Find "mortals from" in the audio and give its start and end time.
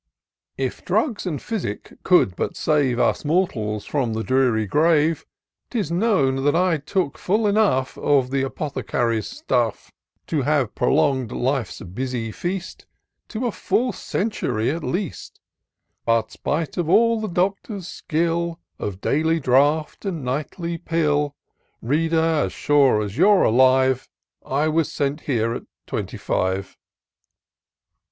3.23-4.13